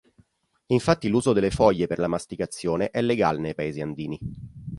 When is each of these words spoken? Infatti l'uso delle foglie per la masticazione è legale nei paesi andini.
Infatti 0.69 1.09
l'uso 1.09 1.31
delle 1.31 1.51
foglie 1.51 1.85
per 1.85 1.99
la 1.99 2.07
masticazione 2.07 2.89
è 2.89 3.03
legale 3.03 3.37
nei 3.37 3.53
paesi 3.53 3.81
andini. 3.81 4.19